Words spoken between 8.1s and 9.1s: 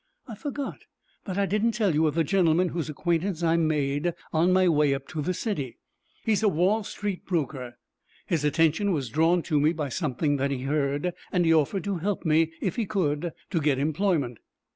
His attention was